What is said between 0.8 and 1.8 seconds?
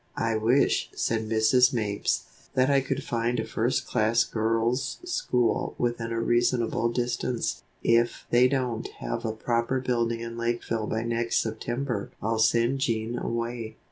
said Mrs.